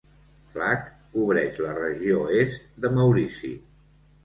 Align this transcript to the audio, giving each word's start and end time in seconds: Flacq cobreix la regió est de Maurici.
Flacq 0.53 0.87
cobreix 1.17 1.61
la 1.67 1.77
regió 1.77 2.25
est 2.41 2.67
de 2.87 2.93
Maurici. 2.99 3.55